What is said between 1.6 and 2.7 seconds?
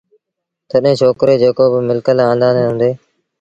با ملڪت آݩدآݩدي